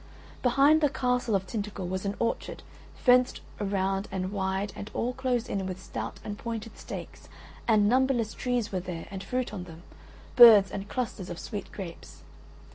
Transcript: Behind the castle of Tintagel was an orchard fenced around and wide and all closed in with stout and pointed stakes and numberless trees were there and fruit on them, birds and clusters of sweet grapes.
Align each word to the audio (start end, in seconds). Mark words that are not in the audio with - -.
Behind 0.41 0.81
the 0.81 0.89
castle 0.89 1.35
of 1.35 1.45
Tintagel 1.45 1.87
was 1.87 2.05
an 2.05 2.15
orchard 2.17 2.63
fenced 2.95 3.41
around 3.59 4.07
and 4.11 4.31
wide 4.31 4.73
and 4.75 4.89
all 4.95 5.13
closed 5.13 5.47
in 5.47 5.63
with 5.67 5.79
stout 5.79 6.19
and 6.23 6.39
pointed 6.39 6.75
stakes 6.75 7.29
and 7.67 7.87
numberless 7.87 8.33
trees 8.33 8.71
were 8.71 8.79
there 8.79 9.05
and 9.11 9.23
fruit 9.23 9.53
on 9.53 9.65
them, 9.65 9.83
birds 10.35 10.71
and 10.71 10.89
clusters 10.89 11.29
of 11.29 11.37
sweet 11.37 11.71
grapes. 11.71 12.23